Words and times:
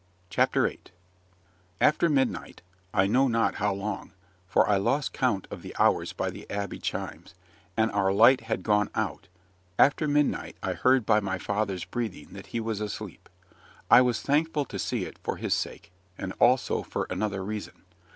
CHAPTER 0.31 0.67
VIII 0.67 0.79
After 1.79 2.09
Midnight 2.09 2.63
I 2.91 3.05
know 3.05 3.27
not 3.27 3.57
how 3.57 3.71
long, 3.71 4.13
for 4.47 4.67
I 4.67 4.77
lost 4.77 5.13
count 5.13 5.47
of 5.51 5.61
the 5.61 5.75
hours 5.77 6.11
by 6.11 6.31
the 6.31 6.49
Abbey 6.49 6.79
chimes, 6.79 7.35
and 7.77 7.91
our 7.91 8.11
light 8.11 8.41
had 8.41 8.63
gone 8.63 8.89
out 8.95 9.27
after 9.77 10.07
midnight 10.07 10.57
I 10.63 10.73
heard 10.73 11.05
by 11.05 11.19
my 11.19 11.37
father's 11.37 11.85
breathing 11.85 12.29
that 12.31 12.47
he 12.47 12.59
was 12.59 12.81
asleep. 12.81 13.29
I 13.91 14.01
was 14.01 14.23
thankful 14.23 14.65
to 14.65 14.79
see 14.79 15.05
it 15.05 15.19
for 15.21 15.37
his 15.37 15.53
sake, 15.53 15.91
and 16.17 16.33
also 16.39 16.81
for 16.81 17.05
another 17.11 17.43
reason. 17.43 17.83